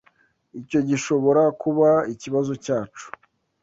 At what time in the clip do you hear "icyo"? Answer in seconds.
0.61-0.79